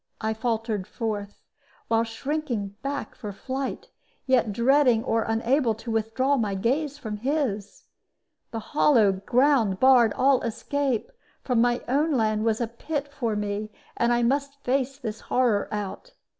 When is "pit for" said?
12.67-13.35